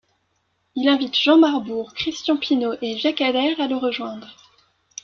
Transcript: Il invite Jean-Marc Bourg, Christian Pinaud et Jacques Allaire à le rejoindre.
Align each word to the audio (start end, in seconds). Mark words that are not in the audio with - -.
Il 0.73 0.89
invite 0.89 1.13
Jean-Marc 1.15 1.63
Bourg, 1.65 1.93
Christian 1.93 2.35
Pinaud 2.35 2.73
et 2.81 2.97
Jacques 2.97 3.21
Allaire 3.21 3.61
à 3.61 3.67
le 3.67 3.75
rejoindre. 3.75 4.35